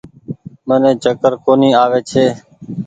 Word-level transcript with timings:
مني 0.67 0.91
چڪر 1.03 1.33
ڪونيٚ 1.45 1.77
آوي 1.83 1.99
ڇي۔ 2.09 2.25